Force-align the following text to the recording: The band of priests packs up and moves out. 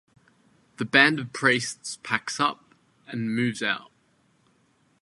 The 0.77 0.85
band 0.85 1.19
of 1.19 1.31
priests 1.31 1.99
packs 2.01 2.39
up 2.39 2.73
and 3.09 3.35
moves 3.35 3.61
out. 3.61 3.91